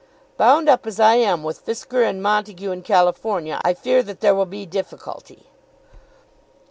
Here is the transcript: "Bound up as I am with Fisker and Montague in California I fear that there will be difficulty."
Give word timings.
"Bound 0.35 0.67
up 0.67 0.87
as 0.87 0.99
I 0.99 1.13
am 1.13 1.43
with 1.43 1.63
Fisker 1.63 2.01
and 2.03 2.23
Montague 2.23 2.71
in 2.71 2.81
California 2.81 3.61
I 3.63 3.75
fear 3.75 4.01
that 4.01 4.19
there 4.19 4.33
will 4.33 4.47
be 4.47 4.65
difficulty." 4.65 5.45